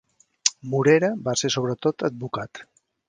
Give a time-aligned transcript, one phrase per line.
[0.71, 2.65] Morera va ser sobretot advocat.